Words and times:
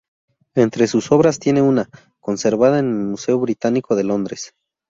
Entre 0.55 0.87
sus 0.87 1.11
obras 1.11 1.37
tiene 1.37 1.61
una, 1.61 1.87
conservada 2.19 2.79
en 2.79 2.87
el 2.87 2.93
Museo 3.05 3.37
Británico 3.37 3.95
de 3.95 4.03
Londres. 4.03 4.51